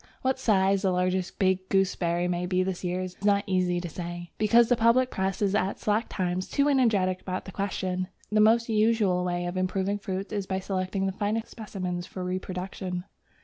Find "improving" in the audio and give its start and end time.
9.57-9.99